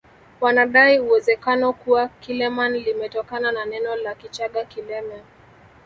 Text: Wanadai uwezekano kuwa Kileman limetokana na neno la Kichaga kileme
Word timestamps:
Wanadai 0.41 0.99
uwezekano 0.99 1.73
kuwa 1.73 2.07
Kileman 2.07 2.73
limetokana 2.73 3.51
na 3.51 3.65
neno 3.65 3.95
la 3.95 4.15
Kichaga 4.15 4.65
kileme 4.65 5.23